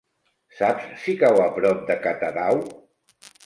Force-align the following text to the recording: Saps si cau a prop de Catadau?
Saps 0.59 0.87
si 1.03 1.15
cau 1.25 1.43
a 1.43 1.47
prop 1.59 1.87
de 1.93 2.01
Catadau? 2.09 2.67